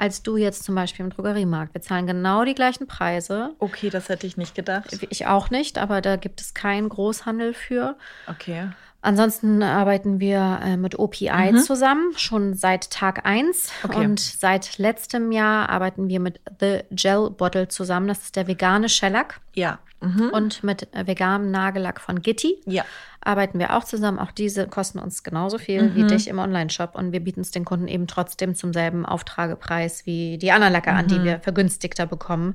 als 0.00 0.22
du 0.22 0.38
jetzt 0.38 0.64
zum 0.64 0.74
Beispiel 0.74 1.04
im 1.04 1.10
Drogeriemarkt. 1.10 1.74
Wir 1.74 1.82
zahlen 1.82 2.06
genau 2.06 2.44
die 2.44 2.54
gleichen 2.54 2.86
Preise. 2.86 3.50
Okay, 3.58 3.90
das 3.90 4.08
hätte 4.08 4.26
ich 4.26 4.38
nicht 4.38 4.54
gedacht. 4.54 4.98
Ich 5.10 5.26
auch 5.26 5.50
nicht, 5.50 5.76
aber 5.76 6.00
da 6.00 6.16
gibt 6.16 6.40
es 6.40 6.54
keinen 6.54 6.88
Großhandel 6.88 7.52
für. 7.52 7.96
Okay. 8.26 8.70
Ansonsten 9.02 9.62
arbeiten 9.62 10.20
wir 10.20 10.60
äh, 10.62 10.76
mit 10.76 10.98
OPI 10.98 11.54
zusammen, 11.64 12.12
schon 12.16 12.54
seit 12.54 12.90
Tag 12.90 13.24
1. 13.24 13.70
Mhm. 13.82 13.90
Okay. 13.90 14.04
Und 14.04 14.20
seit 14.20 14.78
letztem 14.78 15.32
Jahr 15.32 15.68
arbeiten 15.68 16.08
wir 16.08 16.20
mit 16.20 16.40
The 16.60 16.80
Gel 16.90 17.30
Bottle 17.30 17.68
zusammen. 17.68 18.08
Das 18.08 18.20
ist 18.20 18.36
der 18.36 18.46
vegane 18.46 18.88
Shellac. 18.88 19.40
Ja. 19.54 19.78
Mhm. 20.02 20.30
und 20.32 20.64
mit 20.64 20.88
äh, 20.94 21.06
veganem 21.06 21.50
Nagellack 21.50 22.00
von 22.00 22.22
Gitti. 22.22 22.56
Ja. 22.64 22.86
Arbeiten 23.22 23.58
wir 23.58 23.76
auch 23.76 23.84
zusammen. 23.84 24.18
Auch 24.18 24.30
diese 24.30 24.66
kosten 24.66 24.98
uns 24.98 25.22
genauso 25.22 25.58
viel 25.58 25.94
wie 25.94 26.06
dich 26.06 26.26
im 26.26 26.38
Online-Shop 26.38 26.94
und 26.94 27.12
wir 27.12 27.20
bieten 27.20 27.42
es 27.42 27.50
den 27.50 27.66
Kunden 27.66 27.86
eben 27.86 28.06
trotzdem 28.06 28.54
zum 28.54 28.72
selben 28.72 29.04
Auftragepreis 29.04 30.06
wie 30.06 30.38
die 30.38 30.52
anderen 30.52 30.72
Lacke 30.72 30.92
an, 30.92 31.06
die 31.06 31.22
wir 31.22 31.40
vergünstigter 31.40 32.06
bekommen. 32.06 32.54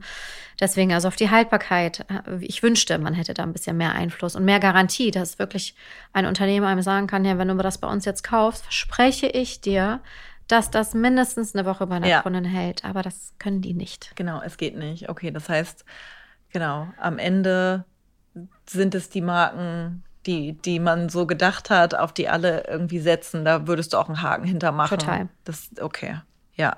Deswegen 0.59 0.91
also 0.91 1.07
auf 1.07 1.15
die 1.17 1.29
Haltbarkeit. 1.29 2.03
äh, 2.09 2.37
Ich 2.43 2.63
wünschte, 2.63 2.97
man 2.97 3.13
hätte 3.13 3.35
da 3.35 3.43
ein 3.43 3.53
bisschen 3.53 3.77
mehr 3.77 3.93
Einfluss 3.93 4.35
und 4.35 4.43
mehr 4.43 4.59
Garantie, 4.59 5.11
dass 5.11 5.37
wirklich 5.37 5.75
ein 6.13 6.25
Unternehmen 6.25 6.65
einem 6.65 6.81
sagen 6.81 7.05
kann, 7.05 7.25
ja, 7.25 7.37
wenn 7.37 7.47
du 7.49 7.55
das 7.57 7.77
bei 7.77 7.87
uns 7.87 8.05
jetzt 8.05 8.23
kaufst, 8.23 8.63
verspreche 8.63 9.27
ich 9.27 9.61
dir, 9.61 9.99
dass 10.47 10.71
das 10.71 10.95
mindestens 10.95 11.53
eine 11.55 11.67
Woche 11.67 11.85
bei 11.85 11.97
einer 11.97 12.07
Ja. 12.07 12.21
Kundin 12.23 12.45
hält. 12.45 12.83
Aber 12.85 13.03
das 13.03 13.33
können 13.37 13.61
die 13.61 13.75
nicht. 13.75 14.13
Genau, 14.15 14.41
es 14.43 14.57
geht 14.57 14.75
nicht. 14.75 15.09
Okay, 15.09 15.29
das 15.29 15.47
heißt, 15.47 15.85
genau, 16.55 16.87
am 16.97 17.17
Ende 17.19 17.83
sind 18.65 18.95
es 18.95 19.09
die 19.09 19.19
Marken, 19.21 20.03
die, 20.25 20.53
die 20.53 20.79
man 20.79 21.09
so 21.09 21.25
gedacht 21.27 21.69
hat, 21.69 21.93
auf 21.95 22.13
die 22.13 22.29
alle 22.29 22.65
irgendwie 22.67 22.99
setzen. 22.99 23.43
Da 23.43 23.67
würdest 23.67 23.91
du 23.93 23.97
auch 23.97 24.07
einen 24.07 24.21
Haken 24.21 24.45
hintermachen. 24.45 24.97
Total. 24.97 25.27
Das, 25.43 25.69
okay, 25.81 26.19
ja. 26.55 26.77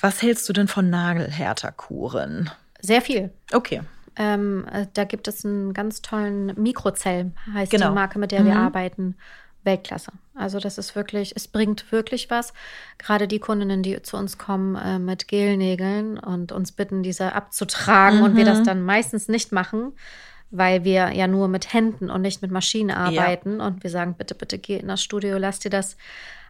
Was 0.00 0.22
hältst 0.22 0.48
du 0.48 0.52
denn 0.54 0.66
von 0.66 0.88
Nagelhärterkuren? 0.88 2.50
Sehr 2.80 3.02
viel. 3.02 3.30
Okay. 3.52 3.82
Ähm, 4.16 4.66
äh, 4.72 4.86
da 4.94 5.04
gibt 5.04 5.28
es 5.28 5.44
einen 5.44 5.74
ganz 5.74 6.00
tollen 6.02 6.46
Mikrozell, 6.60 7.32
heißt 7.52 7.70
Genau. 7.70 7.88
die 7.90 7.94
Marke, 7.94 8.18
mit 8.18 8.32
der 8.32 8.44
wir 8.44 8.52
Mhm. 8.54 8.60
arbeiten. 8.60 9.16
Weltklasse. 9.64 10.12
Also 10.34 10.58
das 10.58 10.78
ist 10.78 10.96
wirklich, 10.96 11.32
es 11.36 11.48
bringt 11.48 11.92
wirklich 11.92 12.30
was. 12.30 12.52
Gerade 12.98 13.28
die 13.28 13.38
Kundinnen, 13.40 13.82
die 13.82 14.00
zu 14.02 14.16
uns 14.16 14.38
kommen 14.38 14.74
äh, 14.76 14.98
mit 14.98 15.28
Gelnägeln 15.28 16.18
und 16.18 16.50
uns 16.52 16.72
bitten, 16.72 17.02
diese 17.02 17.34
abzutragen 17.34 18.22
und 18.22 18.36
wir 18.36 18.44
Mhm. 18.44 18.48
das 18.48 18.62
dann 18.62 18.82
meistens 18.82 19.28
nicht 19.28 19.52
machen, 19.52 19.92
weil 20.50 20.82
wir 20.84 21.12
ja 21.12 21.26
nur 21.26 21.46
mit 21.48 21.72
Händen 21.72 22.10
und 22.10 22.22
nicht 22.22 22.40
mit 22.42 22.50
Maschinen 22.50 22.90
arbeiten. 22.90 23.60
Und 23.60 23.82
wir 23.82 23.90
sagen, 23.90 24.14
bitte, 24.16 24.34
bitte 24.34 24.58
geh 24.58 24.78
in 24.78 24.88
das 24.88 25.02
Studio, 25.02 25.36
lass 25.38 25.58
dir 25.60 25.70
das 25.70 25.96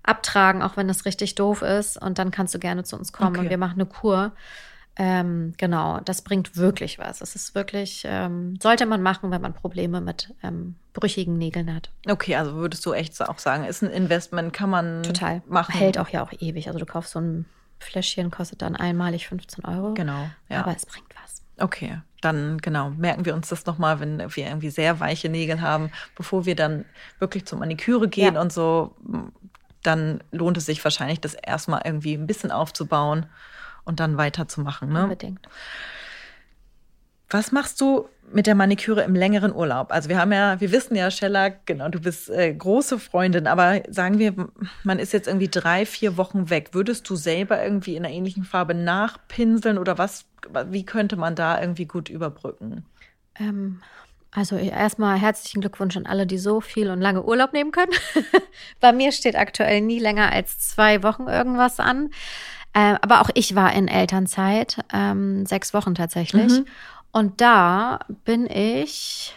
abtragen, 0.02 0.62
auch 0.62 0.76
wenn 0.76 0.88
das 0.88 1.05
richtig 1.05 1.35
doof 1.35 1.62
ist. 1.62 2.00
Und 2.00 2.19
dann 2.19 2.31
kannst 2.31 2.55
du 2.55 2.59
gerne 2.59 2.85
zu 2.85 2.97
uns 2.97 3.12
kommen 3.12 3.31
Okay. 3.37 3.40
und 3.40 3.50
wir 3.50 3.59
machen 3.59 3.75
eine 3.81 3.87
Kur. 3.87 4.33
Ähm, 5.02 5.54
genau, 5.57 5.99
das 6.04 6.21
bringt 6.21 6.59
wirklich 6.59 6.99
was. 6.99 7.23
Es 7.23 7.35
ist 7.35 7.54
wirklich, 7.54 8.02
ähm, 8.04 8.59
sollte 8.62 8.85
man 8.85 9.00
machen, 9.00 9.30
wenn 9.30 9.40
man 9.40 9.54
Probleme 9.54 10.02
mit 10.02 10.35
ähm, 10.42 10.75
brüchigen 10.92 11.38
Nägeln 11.38 11.75
hat. 11.75 11.90
Okay, 12.07 12.37
also 12.37 12.54
würdest 12.57 12.85
du 12.85 12.92
echt 12.92 13.19
auch 13.26 13.38
sagen, 13.38 13.64
ist 13.64 13.83
ein 13.83 13.88
Investment, 13.88 14.52
kann 14.52 14.69
man 14.69 15.02
Total. 15.02 15.40
machen. 15.49 15.73
Hält 15.73 15.97
auch 15.97 16.11
ja 16.11 16.23
auch 16.23 16.33
ewig. 16.38 16.66
Also 16.66 16.78
du 16.78 16.85
kaufst 16.85 17.12
so 17.12 17.19
ein 17.19 17.47
Fläschchen, 17.78 18.30
kostet 18.30 18.61
dann 18.61 18.76
einmalig 18.76 19.26
15 19.26 19.64
Euro. 19.64 19.95
Genau, 19.95 20.28
ja. 20.50 20.61
Aber 20.61 20.76
es 20.76 20.85
bringt 20.85 21.09
was. 21.23 21.42
Okay, 21.57 22.02
dann 22.21 22.59
genau, 22.59 22.90
merken 22.90 23.25
wir 23.25 23.33
uns 23.35 23.49
das 23.49 23.64
nochmal, 23.64 24.00
wenn 24.00 24.19
wir 24.19 24.47
irgendwie 24.47 24.69
sehr 24.69 25.00
weiche 25.00 25.30
Nägel 25.30 25.62
haben, 25.62 25.90
bevor 26.14 26.45
wir 26.45 26.57
dann 26.57 26.85
wirklich 27.21 27.47
zur 27.47 27.59
Maniküre 27.59 28.07
gehen 28.07 28.35
Ja. 28.35 28.40
und 28.42 28.52
so, 28.52 28.95
dann 29.83 30.23
lohnt 30.30 30.59
es 30.59 30.66
sich 30.66 30.85
wahrscheinlich, 30.85 31.23
das 31.23 31.33
erstmal 31.33 31.80
irgendwie 31.87 32.12
ein 32.12 32.26
bisschen 32.26 32.50
aufzubauen 32.50 33.25
und 33.90 34.00
dann 34.00 34.16
weiterzumachen. 34.16 34.92
Ne? 34.92 35.02
Unbedingt. 35.02 35.47
Was 37.28 37.52
machst 37.52 37.80
du 37.80 38.09
mit 38.32 38.47
der 38.47 38.54
Maniküre 38.54 39.02
im 39.02 39.14
längeren 39.14 39.54
Urlaub? 39.54 39.92
Also 39.92 40.09
wir 40.09 40.18
haben 40.18 40.32
ja, 40.32 40.61
wir 40.61 40.73
wissen 40.73 40.97
ja, 40.97 41.11
Shellac, 41.11 41.66
genau, 41.66 41.88
du 41.88 42.00
bist 42.00 42.30
äh, 42.30 42.52
große 42.52 42.99
Freundin, 42.99 43.47
aber 43.47 43.82
sagen 43.88 44.18
wir, 44.18 44.35
man 44.82 44.99
ist 44.99 45.12
jetzt 45.12 45.28
irgendwie 45.28 45.49
drei, 45.49 45.87
vier 45.87 46.16
Wochen 46.16 46.50
weg. 46.50 46.70
Würdest 46.73 47.09
du 47.09 47.16
selber 47.16 47.62
irgendwie 47.62 47.94
in 47.94 48.04
einer 48.04 48.14
ähnlichen 48.14 48.44
Farbe 48.44 48.75
nachpinseln 48.75 49.78
oder 49.78 49.99
was, 49.99 50.25
wie 50.70 50.85
könnte 50.85 51.16
man 51.16 51.35
da 51.35 51.61
irgendwie 51.61 51.87
gut 51.87 52.09
überbrücken? 52.09 52.85
Ähm, 53.38 53.80
also 54.32 54.56
erstmal 54.56 55.18
herzlichen 55.18 55.61
Glückwunsch 55.61 55.97
an 55.97 56.06
alle, 56.06 56.26
die 56.26 56.38
so 56.38 56.61
viel 56.61 56.90
und 56.90 57.00
lange 57.00 57.25
Urlaub 57.25 57.52
nehmen 57.52 57.73
können. 57.73 57.92
Bei 58.80 58.92
mir 58.92 59.11
steht 59.11 59.37
aktuell 59.37 59.80
nie 59.80 59.99
länger 59.99 60.30
als 60.30 60.59
zwei 60.61 61.02
Wochen 61.02 61.26
irgendwas 61.26 61.80
an. 61.80 62.11
Ähm, 62.74 62.98
aber 63.02 63.20
auch 63.20 63.30
ich 63.34 63.54
war 63.54 63.72
in 63.72 63.88
Elternzeit, 63.88 64.78
ähm, 64.92 65.44
sechs 65.46 65.74
Wochen 65.74 65.94
tatsächlich. 65.94 66.52
Mhm. 66.52 66.66
Und 67.12 67.40
da 67.40 67.98
bin 68.24 68.46
ich 68.48 69.34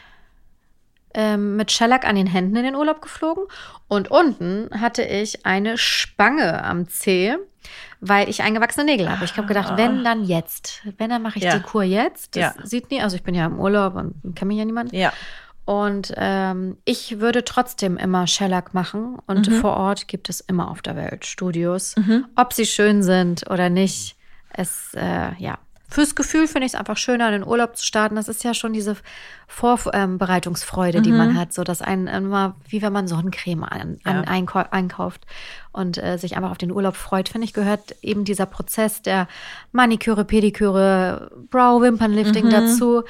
ähm, 1.15 1.55
mit 1.55 1.71
Shellac 1.71 2.05
an 2.07 2.15
den 2.15 2.27
Händen 2.27 2.55
in 2.55 2.63
den 2.63 2.75
Urlaub 2.75 3.01
geflogen. 3.01 3.45
Und 3.87 4.11
unten 4.11 4.69
hatte 4.79 5.03
ich 5.03 5.45
eine 5.45 5.77
Spange 5.77 6.63
am 6.63 6.87
Zeh, 6.87 7.35
weil 8.01 8.29
ich 8.29 8.41
eingewachsene 8.43 8.85
Nägel 8.85 9.09
habe. 9.09 9.25
Ich 9.25 9.35
habe 9.37 9.47
gedacht, 9.47 9.77
wenn 9.77 10.03
dann 10.03 10.23
jetzt. 10.25 10.81
Wenn, 10.97 11.09
dann 11.09 11.21
mache 11.21 11.37
ich 11.39 11.45
Ja. 11.45 11.55
die 11.57 11.63
Kur 11.63 11.83
jetzt. 11.83 12.35
Das 12.35 12.55
Ja. 12.55 12.65
sieht 12.65 12.91
nie, 12.91 13.01
also 13.01 13.15
ich 13.15 13.23
bin 13.23 13.33
ja 13.35 13.45
im 13.45 13.59
Urlaub 13.59 13.95
und 13.95 14.35
kenne 14.35 14.49
mich 14.49 14.57
ja 14.57 14.65
niemand. 14.65 14.91
Ja. 14.93 15.13
Und 15.65 16.13
ähm, 16.17 16.77
ich 16.83 17.19
würde 17.19 17.43
trotzdem 17.45 17.95
immer 17.97 18.27
Shellac 18.27 18.73
machen. 18.73 19.17
Und 19.27 19.49
Mhm. 19.49 19.53
vor 19.61 19.77
Ort 19.77 20.07
gibt 20.07 20.29
es 20.29 20.41
immer 20.41 20.69
auf 20.69 20.81
der 20.81 20.95
Welt 20.95 21.25
Studios. 21.25 21.95
Ob 22.35 22.51
sie 22.53 22.65
schön 22.65 23.01
sind 23.03 23.49
oder 23.49 23.69
nicht. 23.69 24.15
Es, 24.49 24.93
äh, 24.93 25.33
ja. 25.37 25.57
Fürs 25.93 26.15
Gefühl 26.15 26.47
finde 26.47 26.65
ich 26.65 26.73
es 26.73 26.79
einfach 26.79 26.97
schöner, 26.97 27.27
in 27.27 27.33
den 27.33 27.47
Urlaub 27.47 27.77
zu 27.77 27.85
starten. 27.85 28.15
Das 28.15 28.27
ist 28.27 28.43
ja 28.43 28.55
schon 28.55 28.73
diese 28.73 28.95
Vorbereitungsfreude, 29.47 31.01
die 31.01 31.11
Mhm. 31.11 31.17
man 31.17 31.37
hat. 31.37 31.53
So, 31.53 31.63
dass 31.63 31.81
einen 31.81 32.07
immer, 32.07 32.55
wie 32.67 32.81
wenn 32.81 32.93
man 32.93 33.07
Sonnencreme 33.07 33.63
an, 33.63 33.99
an 34.03 34.15
Ja. 34.15 34.21
einkau 34.23 34.63
einkauft 34.71 35.25
und 35.71 35.97
äh, 35.97 36.17
sich 36.17 36.35
einfach 36.35 36.51
auf 36.51 36.57
den 36.57 36.71
Urlaub 36.71 36.95
freut, 36.95 37.29
finde 37.29 37.45
ich, 37.45 37.53
gehört 37.53 37.95
eben 38.01 38.25
dieser 38.25 38.45
Prozess 38.45 39.01
der 39.01 39.27
Maniküre, 39.71 40.25
Pediküre, 40.25 41.31
Brow, 41.51 41.81
Wimpernlifting 41.81 42.45
Mhm. 42.45 42.49
dazu 42.51 43.03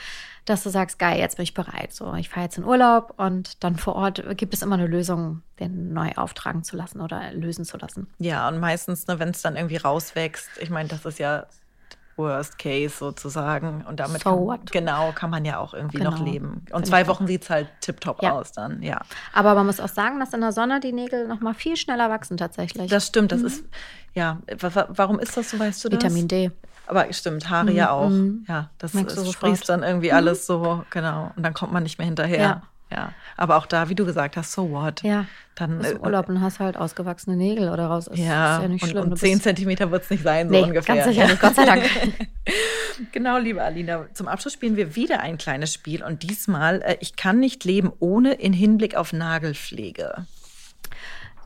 dass 0.45 0.61
du 0.63 0.69
sagst, 0.69 0.99
geil, 0.99 1.19
jetzt 1.19 1.37
bin 1.37 1.43
ich 1.43 1.53
bereit. 1.53 1.93
So, 1.93 2.13
ich 2.15 2.27
fahre 2.27 2.43
jetzt 2.47 2.57
in 2.57 2.65
Urlaub 2.65 3.13
und 3.15 3.63
dann 3.63 3.77
vor 3.77 3.95
Ort 3.95 4.21
gibt 4.35 4.53
es 4.53 4.61
immer 4.61 4.75
eine 4.75 4.87
Lösung, 4.87 5.41
den 5.61 5.93
neu 5.93 6.11
auftragen 6.17 6.65
zu 6.65 6.75
lassen 6.75 6.99
oder 6.99 7.31
lösen 7.31 7.63
zu 7.63 7.77
lassen. 7.77 8.07
Ja, 8.19 8.49
und 8.49 8.59
meistens, 8.59 9.07
ne, 9.07 9.19
wenn 9.19 9.29
es 9.29 9.41
dann 9.41 9.55
irgendwie 9.55 9.77
rauswächst, 9.77 10.49
ich 10.59 10.69
meine, 10.69 10.89
das 10.89 11.05
ist 11.05 11.17
ja 11.17 11.45
Worst 12.15 12.57
Case 12.59 12.95
sozusagen. 12.97 13.83
Und 13.87 13.99
damit 13.99 14.21
So 14.23 14.47
kann, 14.47 14.59
genau 14.71 15.11
kann 15.13 15.29
man 15.29 15.45
ja 15.45 15.57
auch 15.57 15.73
irgendwie 15.73 15.99
noch 16.01 16.17
Genau. 16.19 16.31
leben. 16.31 16.65
Und 16.71 16.85
zwei 16.85 17.03
auch. 17.03 17.07
Wochen 17.07 17.27
sieht 17.27 17.43
es 17.43 17.49
halt 17.49 17.67
tipptopp 17.81 18.21
Ja. 18.21 18.33
aus 18.33 18.51
dann, 18.51 18.81
ja. 18.81 19.01
Aber 19.33 19.55
man 19.55 19.65
muss 19.65 19.79
auch 19.79 19.87
sagen, 19.89 20.19
dass 20.19 20.33
in 20.33 20.41
der 20.41 20.51
Sonne 20.51 20.79
die 20.79 20.91
Nägel 20.93 21.27
noch 21.27 21.39
mal 21.41 21.53
viel 21.53 21.75
schneller 21.77 22.09
wachsen 22.09 22.37
tatsächlich. 22.37 22.89
Das 22.89 23.07
stimmt, 23.07 23.31
das 23.31 23.41
ist, 23.41 23.65
ja, 24.13 24.39
wa- 24.59 24.75
wa- 24.75 24.87
warum 24.89 25.19
ist 25.19 25.35
das 25.37 25.49
so, 25.49 25.59
weißt 25.59 25.83
du 25.85 25.89
das? 25.89 25.97
Mhm. 26.03 26.07
Vitamin 26.07 26.27
D. 26.27 26.51
Aber 26.85 27.11
stimmt, 27.13 27.49
Haare 27.49 27.71
ja 27.71 27.91
auch. 27.91 28.09
Mhm. 28.09 28.45
Ja, 28.47 28.69
das, 28.77 28.93
Merkst 28.93 29.15
du 29.15 29.21
das. 29.21 29.29
Mhm. 29.29 29.33
sprießt 29.33 29.69
dann 29.69 29.83
irgendwie 29.83 30.11
alles 30.11 30.45
so, 30.45 30.83
genau. 30.89 31.31
Und 31.35 31.43
dann 31.43 31.53
kommt 31.53 31.71
man 31.71 31.83
nicht 31.83 31.97
mehr 31.97 32.05
hinterher. 32.05 32.39
Ja. 32.41 32.61
Ja. 32.91 33.13
Aber 33.37 33.57
auch 33.57 33.65
da, 33.65 33.89
wie 33.89 33.95
du 33.95 34.05
gesagt 34.05 34.37
hast, 34.37 34.51
so 34.51 34.69
what? 34.71 35.01
Ja. 35.03 35.25
Dann, 35.55 35.79
Bist 35.79 35.91
im 35.91 35.97
äh, 35.97 36.01
Urlaub 36.01 36.29
und 36.29 36.41
hast 36.41 36.59
halt 36.59 36.77
ausgewachsene 36.77 37.35
Nägel 37.35 37.69
oder 37.69 37.85
raus. 37.87 38.07
Ist, 38.07 38.17
Ja, 38.19 38.57
ist 38.57 38.61
ja 38.63 38.67
nicht 38.67 38.83
und, 38.83 38.89
schlimm. 38.89 39.03
und 39.03 39.09
Du 39.11 39.15
10 39.15 39.31
bist- 39.33 39.43
Zentimeter 39.43 39.91
wird 39.91 40.03
es 40.03 40.09
nicht 40.09 40.23
sein, 40.23 40.47
so 40.49 40.53
Nee, 40.55 40.61
ungefähr. 40.63 40.95
ganz 40.95 41.07
sicher 41.07 41.27
nicht, 41.27 41.39
Gott 41.41 41.55
sei 41.55 41.65
Dank. 41.65 41.83
Genau, 43.11 43.39
liebe 43.39 43.61
Alina. 43.63 44.05
Zum 44.13 44.27
Abschluss 44.27 44.53
spielen 44.53 44.75
wir 44.75 44.95
wieder 44.95 45.19
ein 45.21 45.39
kleines 45.39 45.73
Spiel 45.73 46.03
und 46.03 46.21
diesmal, 46.21 46.81
äh, 46.83 46.97
ich 46.99 47.15
kann 47.15 47.39
nicht 47.39 47.63
leben 47.63 47.91
ohne 47.99 48.33
in 48.33 48.53
Hinblick 48.53 48.95
auf 48.95 49.13
Nagelpflege. 49.13 50.27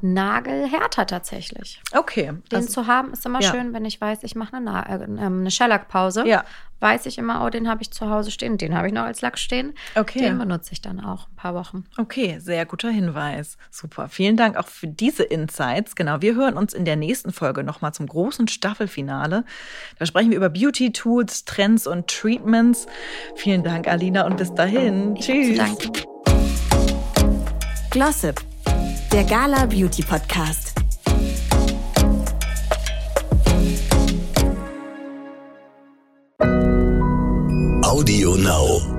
Nagelhärter 0.01 1.06
tatsächlich. 1.06 1.82
Okay. 1.94 2.34
Den 2.51 2.56
also- 2.58 2.70
zu 2.70 2.88
haben 2.88 3.13
ist 3.13 3.25
immer 3.25 3.42
ja. 3.42 3.51
schön, 3.51 3.74
wenn 3.74 3.86
ich 3.86 4.00
weiß, 4.00 4.20
ich 4.24 4.36
mache 4.36 4.56
eine, 4.58 4.66
Na- 4.66 4.84
äh, 4.84 5.04
ähm, 5.04 5.20
eine 5.42 5.51
Shellac-Pause. 5.51 6.27
Ja. 6.27 6.44
Weiß 6.80 7.08
ich 7.08 7.18
immer, 7.18 7.44
oh, 7.44 7.50
den 7.50 7.68
habe 7.68 7.82
ich 7.82 7.89
zu 7.89 8.08
Hause 8.08 8.30
stehen, 8.30 8.60
den 8.60 8.75
habe 8.77 8.86
ich 8.88 8.94
noch 8.94 9.01
als 9.06 9.22
Lack 9.22 9.39
stehen. 9.39 9.74
Okay. 9.96 10.20
Den 10.20 10.38
benutze 10.38 10.74
ich 10.74 10.82
dann 10.82 11.00
auch 11.00 11.27
ein 11.27 11.36
paar 11.36 11.56
Wochen. 11.56 11.86
Okay, 11.98 12.38
sehr 12.39 12.68
guter 12.68 12.92
Hinweis. 12.92 13.58
Super. 13.72 14.10
Vielen 14.10 14.38
Dank 14.38 14.58
auch 14.58 14.68
für 14.68 14.86
diese 14.88 15.24
Insights. 15.24 15.96
Genau, 15.96 16.22
wir 16.22 16.36
hören 16.36 16.56
uns 16.56 16.74
in 16.75 16.86
der 16.86 16.96
nächsten 16.96 17.34
Folge 17.34 17.63
nochmal 17.63 17.94
zum 17.94 18.06
großen 18.06 18.48
Staffelfinale. 18.48 19.44
Da 19.98 20.06
sprechen 20.06 20.30
wir 20.30 20.38
über 20.38 20.50
Beauty-Tools, 20.50 21.46
Trends 21.46 21.88
und 21.88 22.08
Treatments. 22.08 22.86
Vielen 23.36 23.63
Dank, 23.63 23.88
Alina, 23.88 24.27
und 24.27 24.38
bis 24.38 24.54
dahin. 24.54 25.16
Ich 25.16 25.25
Tschüss. 25.25 25.60
Glossip, 27.89 28.39
der 29.12 29.24
Gala 29.24 29.66
Beauty 29.66 30.02
Podcast. 30.02 30.74
Audio 37.84 38.36
Now. 38.36 38.97